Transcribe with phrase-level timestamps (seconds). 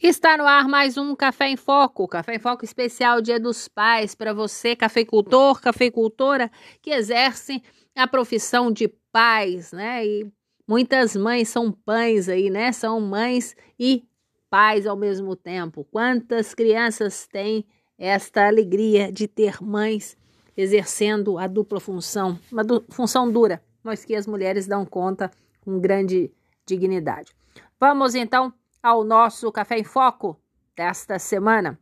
[0.00, 4.14] Está no ar mais um Café em Foco, Café em Foco especial Dia dos Pais,
[4.14, 6.48] para você, cafeicultor, cafeicultora,
[6.80, 7.60] que exerce
[7.96, 10.06] a profissão de pais, né?
[10.06, 10.32] E
[10.68, 12.70] muitas mães são pães aí, né?
[12.70, 14.04] São mães e
[14.48, 15.84] pais ao mesmo tempo.
[15.90, 17.66] Quantas crianças têm
[17.98, 20.16] esta alegria de ter mães
[20.56, 25.28] exercendo a dupla função, uma du função dura, mas que as mulheres dão conta
[25.60, 26.30] com grande
[26.64, 27.32] dignidade.
[27.80, 28.52] Vamos então
[28.82, 30.40] ao nosso Café em Foco
[30.76, 31.78] desta semana.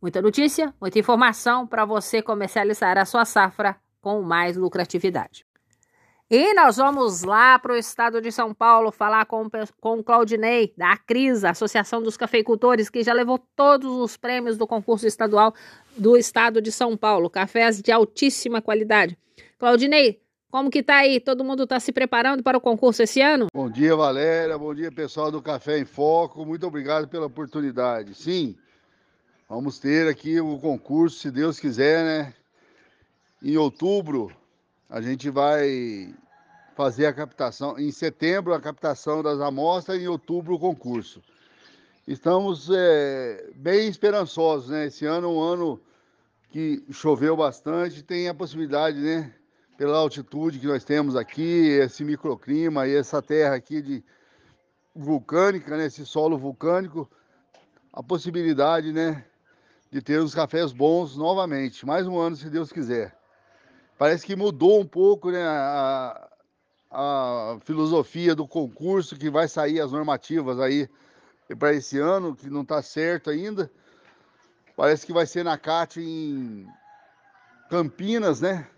[0.00, 5.44] Muita notícia, muita informação para você comercializar a sua safra com mais lucratividade.
[6.30, 9.48] E nós vamos lá para o estado de São Paulo falar com,
[9.80, 14.66] com o Claudinei, da Acris, Associação dos Cafeicultores, que já levou todos os prêmios do
[14.66, 15.54] concurso estadual
[15.96, 19.16] do estado de São Paulo, cafés de altíssima qualidade.
[19.58, 21.20] Claudinei, como que tá aí?
[21.20, 23.46] Todo mundo está se preparando para o concurso esse ano?
[23.54, 24.56] Bom dia, Valéria.
[24.56, 26.44] Bom dia, pessoal do Café em Foco.
[26.44, 28.14] Muito obrigado pela oportunidade.
[28.14, 28.56] Sim,
[29.48, 32.34] vamos ter aqui o concurso, se Deus quiser, né?
[33.42, 34.32] Em outubro,
[34.88, 36.14] a gente vai
[36.74, 37.78] fazer a captação.
[37.78, 41.22] Em setembro, a captação das amostras, e em outubro, o concurso.
[42.06, 44.86] Estamos é, bem esperançosos, né?
[44.86, 45.80] Esse ano é um ano
[46.50, 49.34] que choveu bastante, tem a possibilidade, né?
[49.78, 54.04] Pela altitude que nós temos aqui, esse microclima e essa terra aqui de
[54.92, 57.08] vulcânica, né, esse solo vulcânico,
[57.92, 59.24] a possibilidade, né,
[59.88, 63.16] de ter os cafés bons novamente, mais um ano se Deus quiser.
[63.96, 66.28] Parece que mudou um pouco, né, a,
[66.90, 70.88] a filosofia do concurso que vai sair as normativas aí
[71.56, 73.70] para esse ano, que não está certo ainda.
[74.76, 76.66] Parece que vai ser na CAT em
[77.70, 78.68] Campinas, né?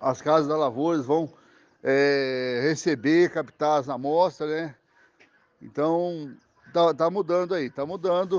[0.00, 1.32] As casas da lavouras vão
[1.82, 4.74] é, receber, captar as amostras, né?
[5.62, 6.34] Então,
[6.72, 8.38] tá, tá mudando aí, tá mudando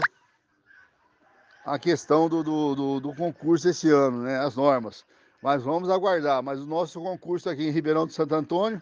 [1.66, 4.40] a questão do, do, do, do, concurso esse ano, né?
[4.40, 5.06] As normas.
[5.42, 6.42] Mas vamos aguardar.
[6.42, 8.82] Mas o nosso concurso aqui em Ribeirão de Santo Antônio,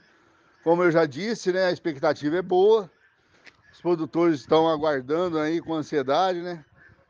[0.64, 1.66] como eu já disse, né?
[1.66, 2.90] A expectativa é boa.
[3.72, 6.64] Os produtores estão aguardando aí com ansiedade, né?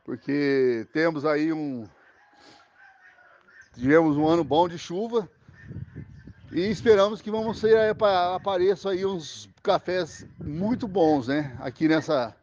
[0.03, 1.87] Porque temos aí um.
[3.75, 5.29] Tivemos um ano bom de chuva
[6.51, 11.55] e esperamos que vamos ser apareçam aí uns cafés muito bons, né?
[11.59, 12.35] Aqui nessa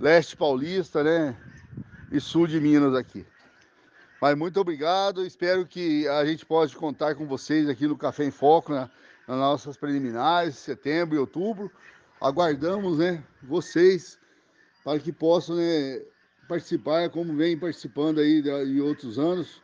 [0.00, 1.36] leste paulista, né?
[2.10, 3.24] E sul de Minas aqui.
[4.20, 8.32] Mas muito obrigado, espero que a gente possa contar com vocês aqui no Café em
[8.32, 8.90] Foco, né?
[9.28, 11.70] nas nossas preliminares, setembro e outubro.
[12.20, 14.18] Aguardamos, né, vocês
[14.82, 16.02] para que possam né,
[16.48, 19.62] participar, como vem participando aí de outros anos,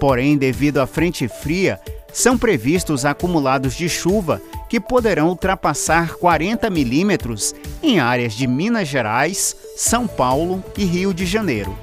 [0.00, 1.78] Porém, devido à frente fria,
[2.12, 9.56] são previstos acumulados de chuva que poderão ultrapassar 40 milímetros em áreas de Minas Gerais,
[9.76, 11.76] São Paulo e Rio de Janeiro.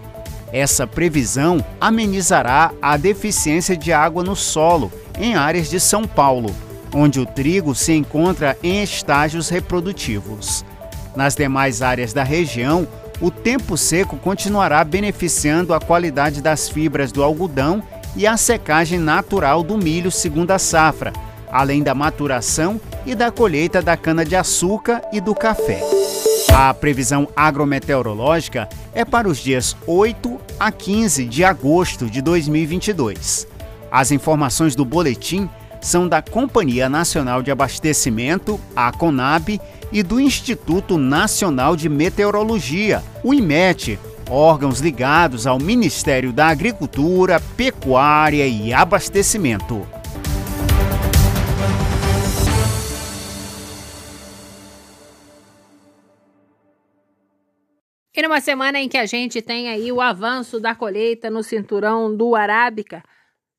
[0.52, 6.56] Essa previsão amenizará a deficiência de água no solo em áreas de São Paulo,
[6.94, 10.66] onde o trigo se encontra em estágios reprodutivos.
[11.16, 12.88] Nas demais áreas da região,
[13.22, 17.84] o tempo seco continuará beneficiando a qualidade das fibras do algodão
[18.16, 21.14] e a secagem natural do milho segundo a safra,
[21.52, 25.82] além da maturação e da colheita da cana-de-açúcar e do café.
[26.54, 33.48] A previsão agrometeorológica é para os dias 8 a 15 de agosto de 2022.
[33.92, 35.50] As informações do boletim
[35.82, 43.34] são da Companhia Nacional de Abastecimento, a CONAB, e do Instituto Nacional de Meteorologia, o
[43.34, 43.98] IMET,
[44.30, 49.88] órgãos ligados ao Ministério da Agricultura, Pecuária e Abastecimento.
[58.16, 62.16] E numa semana em que a gente tem aí o avanço da colheita no cinturão
[62.16, 63.02] do Arábica,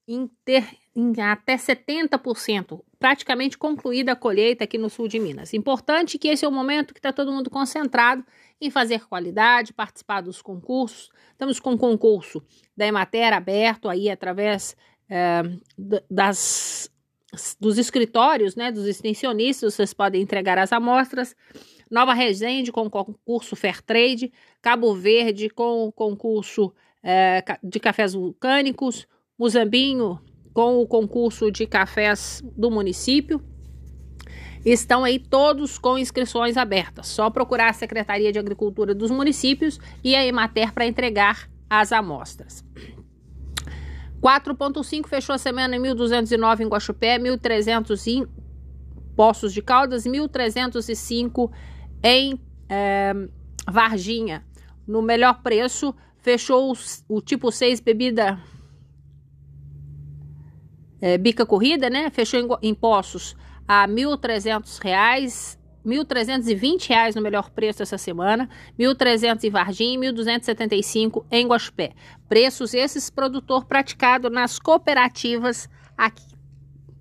[0.06, 5.54] em, ter, em até 70%, praticamente concluída a colheita aqui no sul de Minas.
[5.54, 8.22] Importante que esse é o momento que está todo mundo concentrado
[8.60, 11.10] em fazer qualidade, participar dos concursos.
[11.32, 12.42] Estamos com o concurso
[12.76, 14.76] da Emater aberto aí através
[15.08, 15.42] é,
[16.10, 16.90] das,
[17.58, 21.34] dos escritórios, né, dos extensionistas, vocês podem entregar as amostras.
[21.90, 24.30] Nova Resende com o concurso Fair Trade,
[24.60, 26.70] Cabo Verde com o concurso
[27.02, 29.08] é, de cafés vulcânicos,
[29.38, 30.20] Muzambinho
[30.52, 33.40] com o concurso de cafés do município.
[34.64, 37.06] Estão aí todos com inscrições abertas.
[37.08, 42.64] Só procurar a Secretaria de Agricultura dos municípios e a Emater para entregar as amostras.
[44.20, 48.26] 4.5 fechou a semana em 1.209 em Guaxupé, 1.300 em
[49.16, 51.50] Poços de Caldas, 1.305
[52.02, 52.38] em
[52.68, 53.14] é,
[53.66, 54.44] Varginha.
[54.86, 56.76] No melhor preço, fechou o,
[57.08, 58.38] o tipo 6 bebida
[61.00, 62.10] é, bica corrida, né?
[62.10, 63.36] Fechou em, em Poços
[63.66, 68.48] a R$ 1.300, R$ 1.320 no melhor preço essa semana,
[68.78, 71.92] R$ 1.300 em Varginha e R$ 1.275 em Guaxupé.
[72.28, 76.30] Preços esses produtor praticado nas cooperativas aqui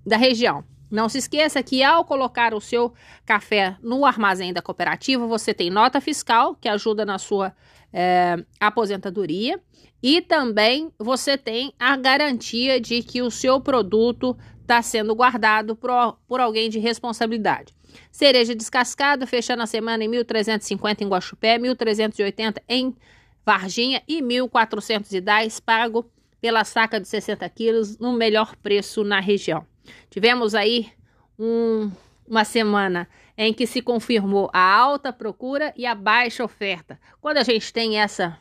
[0.06, 0.64] da região.
[0.90, 2.92] Não se esqueça que ao colocar o seu
[3.24, 7.54] café no armazém da cooperativa, você tem nota fiscal que ajuda na sua
[7.92, 9.60] é, aposentadoria
[10.02, 15.90] e também você tem a garantia de que o seu produto está sendo guardado por,
[16.26, 17.74] por alguém de responsabilidade.
[18.10, 22.96] Cereja descascada, fechando a semana em 1.350 em Guaxupé, 1.380 em
[23.44, 26.10] Varginha e 1.410 pago
[26.40, 29.66] pela saca de 60 quilos no melhor preço na região.
[30.08, 30.92] Tivemos aí
[31.38, 31.90] um,
[32.26, 37.00] uma semana em que se confirmou a alta procura e a baixa oferta.
[37.20, 38.38] Quando a gente tem essa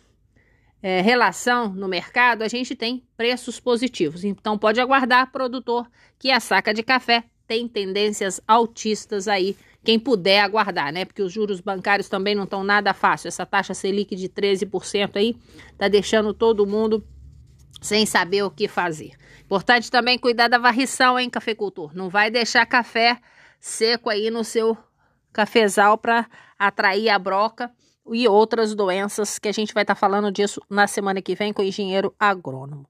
[0.81, 4.23] é, relação no mercado, a gente tem preços positivos.
[4.23, 9.55] Então, pode aguardar, produtor, que a saca de café tem tendências altistas aí.
[9.83, 11.05] Quem puder aguardar, né?
[11.05, 13.27] Porque os juros bancários também não estão nada fácil.
[13.27, 15.35] Essa taxa Selic de 13% aí
[15.77, 17.03] tá deixando todo mundo
[17.81, 19.11] sem saber o que fazer.
[19.49, 21.89] Importante também cuidar da varrição, hein, cafeicultor?
[21.95, 23.17] Não vai deixar café
[23.59, 24.77] seco aí no seu
[25.33, 26.29] cafezal para
[26.59, 27.71] atrair a broca
[28.11, 31.51] e outras doenças que a gente vai estar tá falando disso na semana que vem
[31.51, 32.87] com o engenheiro agrônomo.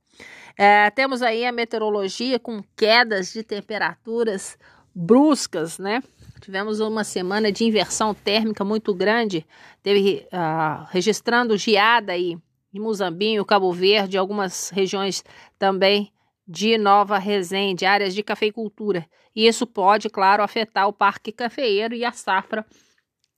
[0.58, 4.58] É, temos aí a meteorologia com quedas de temperaturas
[4.94, 6.04] bruscas, né?
[6.42, 9.48] Tivemos uma semana de inversão térmica muito grande,
[9.82, 12.38] teve uh, registrando geada aí
[12.74, 15.24] em Muzambinho, Cabo Verde, algumas regiões
[15.58, 16.12] também
[16.52, 19.08] de Nova Resende, áreas de cafeicultura.
[19.36, 22.66] E isso pode, claro, afetar o parque cafeeiro e a safra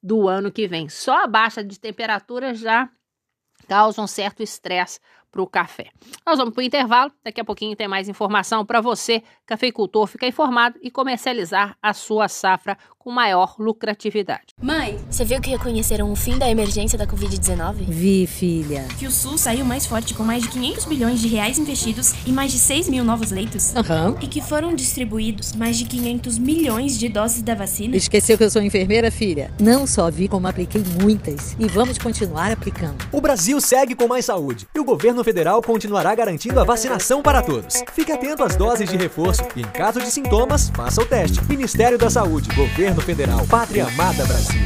[0.02, 0.88] do ano que vem.
[0.88, 2.90] Só a baixa de temperatura já
[3.68, 5.92] causa um certo estresse para o café.
[6.26, 10.28] Nós vamos para o intervalo, daqui a pouquinho tem mais informação para você, cafeicultor, ficar
[10.28, 14.54] informado e comercializar a sua safra com maior lucratividade.
[14.62, 14.81] Mãe,
[15.12, 17.86] você viu que reconheceram o fim da emergência da Covid-19?
[17.88, 18.86] Vi, filha.
[18.98, 22.32] Que o SUS saiu mais forte com mais de 500 bilhões de reais investidos e
[22.32, 23.76] mais de 6 mil novos leitos?
[23.76, 24.10] Aham.
[24.10, 24.18] Uhum.
[24.22, 27.96] E que foram distribuídos mais de 500 milhões de doses da vacina?
[27.96, 29.52] Esqueceu que eu sou enfermeira, filha?
[29.60, 33.06] Não só vi como apliquei muitas e vamos continuar aplicando.
[33.12, 37.42] O Brasil segue com mais saúde e o governo federal continuará garantindo a vacinação para
[37.42, 37.84] todos.
[37.94, 41.42] Fique atento às doses de reforço e, em caso de sintomas, faça o teste.
[41.50, 43.48] Ministério da Saúde, Governo Governo Federal.
[43.48, 44.62] Pátria Amada Brasil.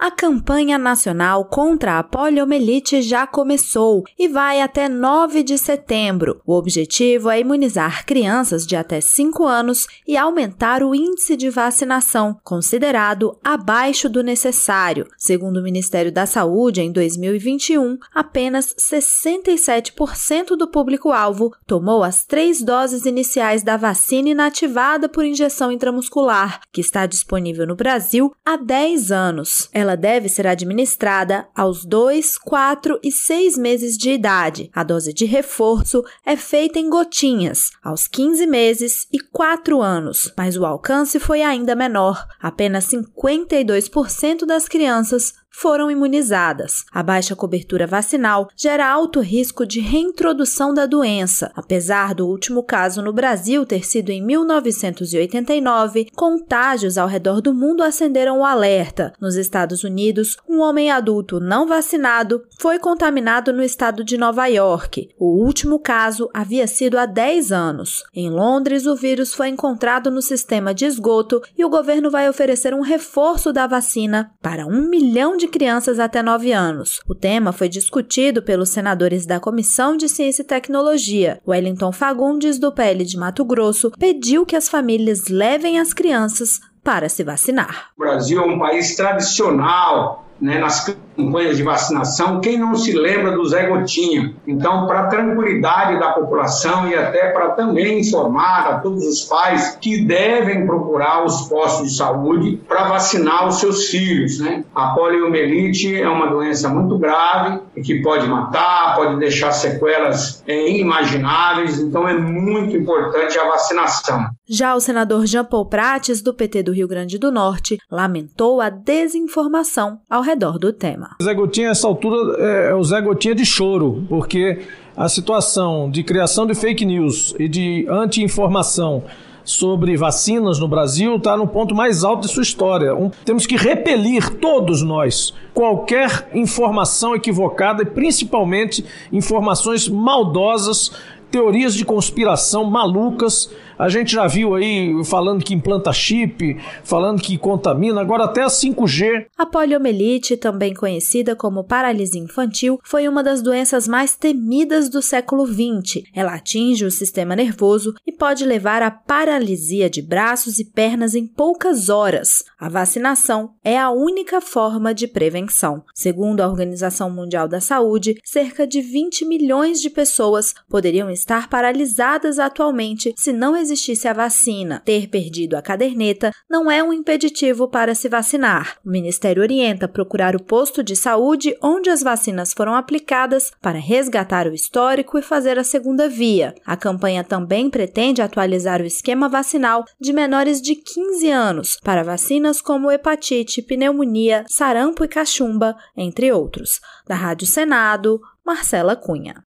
[0.00, 6.40] A campanha nacional contra a poliomielite já começou e vai até 9 de setembro.
[6.46, 12.34] O objetivo é imunizar crianças de até 5 anos e aumentar o índice de vacinação,
[12.42, 15.06] considerado abaixo do necessário.
[15.18, 23.04] Segundo o Ministério da Saúde, em 2021, apenas 67% do público-alvo tomou as três doses
[23.04, 29.68] iniciais da vacina inativada por injeção intramuscular, que está disponível no Brasil há 10 anos.
[29.74, 34.70] Ela ela deve ser administrada aos 2, 4 e 6 meses de idade.
[34.72, 40.56] A dose de reforço é feita em gotinhas, aos 15 meses e 4 anos, mas
[40.56, 42.24] o alcance foi ainda menor.
[42.40, 46.84] Apenas 52% das crianças foram imunizadas.
[46.92, 51.50] A baixa cobertura vacinal gera alto risco de reintrodução da doença.
[51.54, 57.82] Apesar do último caso no Brasil ter sido em 1989, contágios ao redor do mundo
[57.82, 59.12] acenderam o alerta.
[59.20, 65.10] Nos Estados Unidos, um homem adulto não vacinado foi contaminado no estado de Nova York.
[65.18, 68.04] O último caso havia sido há 10 anos.
[68.14, 72.74] Em Londres, o vírus foi encontrado no sistema de esgoto e o governo vai oferecer
[72.74, 77.00] um reforço da vacina para um milhão de crianças até 9 anos.
[77.08, 81.40] O tema foi discutido pelos senadores da Comissão de Ciência e Tecnologia.
[81.48, 87.08] Wellington Fagundes, do PL de Mato Grosso, pediu que as famílias levem as crianças para
[87.08, 87.90] se vacinar.
[87.96, 90.84] O Brasil é um país tradicional né, nas
[91.16, 94.34] campanhas de vacinação, quem não se lembra do Zé Gotinha?
[94.46, 100.04] Então, para tranquilidade da população e até para também informar a todos os pais que
[100.04, 104.40] devem procurar os postos de saúde para vacinar os seus filhos.
[104.40, 104.64] Né?
[104.74, 110.70] A poliomielite é uma doença muito grave e que pode matar, pode deixar sequelas é,
[110.70, 114.26] inimagináveis, então é muito importante a vacinação.
[114.48, 118.68] Já o senador Jean Paul Prates, do PT do Rio Grande do Norte, lamentou a
[118.68, 121.16] desinformação ao redor do tema.
[121.22, 124.60] Zé Gotinha, essa altura, é, é o Zé Gotinha de choro, porque
[124.96, 129.02] a situação de criação de fake news e de anti-informação
[129.44, 132.94] sobre vacinas no Brasil está no ponto mais alto de sua história.
[132.94, 140.92] Um, temos que repelir, todos nós, qualquer informação equivocada e principalmente informações maldosas,
[141.30, 147.38] teorias de conspiração malucas a gente já viu aí falando que implanta chip, falando que
[147.38, 149.24] contamina, agora até a 5G.
[149.38, 155.46] A poliomielite, também conhecida como paralisia infantil, foi uma das doenças mais temidas do século
[155.46, 156.02] XX.
[156.14, 161.26] Ela atinge o sistema nervoso e pode levar à paralisia de braços e pernas em
[161.26, 162.44] poucas horas.
[162.58, 165.82] A vacinação é a única forma de prevenção.
[165.94, 172.38] Segundo a Organização Mundial da Saúde, cerca de 20 milhões de pessoas poderiam estar paralisadas
[172.38, 174.82] atualmente se não existisse existisse a vacina.
[174.84, 178.78] Ter perdido a caderneta não é um impeditivo para se vacinar.
[178.84, 184.46] O Ministério orienta procurar o posto de saúde onde as vacinas foram aplicadas para resgatar
[184.46, 186.54] o histórico e fazer a segunda via.
[186.64, 192.60] A campanha também pretende atualizar o esquema vacinal de menores de 15 anos para vacinas
[192.60, 196.80] como hepatite, pneumonia, sarampo e cachumba, entre outros.
[197.06, 199.49] Da Rádio Senado, Marcela Cunha.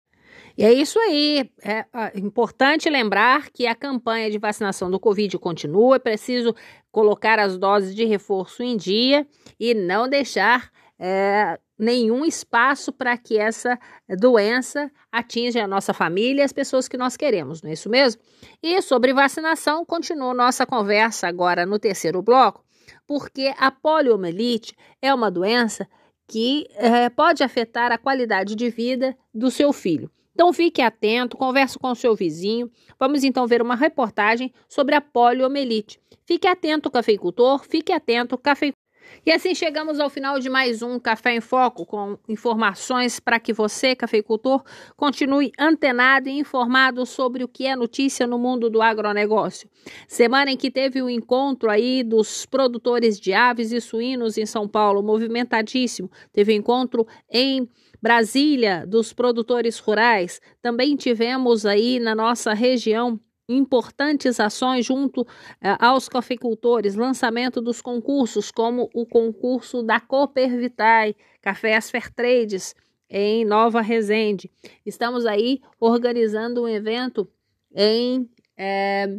[0.56, 1.50] E é isso aí.
[1.62, 1.84] É,
[2.14, 5.96] importante lembrar que a campanha de vacinação do Covid continua.
[5.96, 6.54] É preciso
[6.90, 9.26] colocar as doses de reforço em dia
[9.60, 13.78] e não deixar é, nenhum espaço para que essa
[14.18, 18.22] doença atinja a nossa família e as pessoas que nós queremos, não é isso mesmo?
[18.62, 22.64] E sobre vacinação, continua nossa conversa agora no terceiro bloco,
[23.06, 25.86] porque a poliomielite é uma doença
[26.26, 30.10] que é, pode afetar a qualidade de vida do seu filho.
[30.36, 32.70] Então fique atento, converse com o seu vizinho.
[33.00, 35.98] Vamos então ver uma reportagem sobre a poliomielite.
[36.26, 38.85] Fique atento, cafeicultor, fique atento, cafeicultor.
[39.24, 43.52] E assim chegamos ao final de mais um Café em Foco, com informações para que
[43.52, 44.62] você, cafeicultor,
[44.96, 49.68] continue antenado e informado sobre o que é notícia no mundo do agronegócio.
[50.06, 54.68] Semana em que teve o encontro aí dos produtores de aves e suínos em São
[54.68, 56.10] Paulo, movimentadíssimo.
[56.32, 57.68] Teve encontro em
[58.00, 60.40] Brasília, dos produtores rurais.
[60.62, 65.26] Também tivemos aí na nossa região importantes ações junto
[65.60, 72.74] eh, aos cafeicultores, lançamento dos concursos, como o concurso da Cooper Vitae, Cafés Fairtrades,
[73.08, 74.50] em Nova Resende.
[74.84, 77.28] Estamos aí organizando um evento
[77.74, 79.16] em é,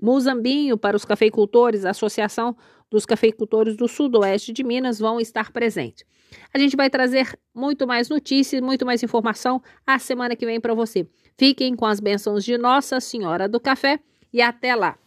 [0.00, 2.56] Muzambinho para os cafeicultores, a Associação
[2.90, 6.04] dos Cafeicultores do Sudoeste de Minas vão estar presentes.
[6.52, 10.74] A gente vai trazer muito mais notícias, muito mais informação a semana que vem para
[10.74, 11.06] você.
[11.40, 13.98] Fiquem com as bênçãos de Nossa Senhora do Café
[14.30, 14.98] e até lá!